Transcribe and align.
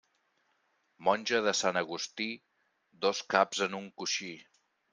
Monja 1.07 1.41
de 1.49 1.53
Sant 1.59 1.79
Agustí, 1.83 2.27
dos 3.07 3.23
caps 3.35 3.65
en 3.69 3.79
un 3.85 3.87
coixí. 4.03 4.35